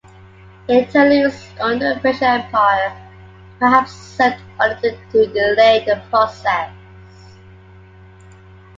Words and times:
The 0.65 0.79
interludes 0.79 1.47
under 1.59 1.93
the 1.93 1.99
Persian 1.99 2.23
Empire 2.23 2.91
perhaps 3.59 3.91
served 3.91 4.41
only 4.59 4.97
to 5.11 5.27
delay 5.27 5.85
the 5.85 6.01
process. 6.09 6.71